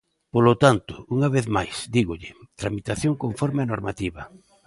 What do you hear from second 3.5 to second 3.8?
á